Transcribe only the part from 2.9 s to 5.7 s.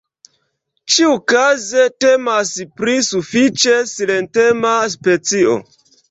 sufiĉe silentema specio.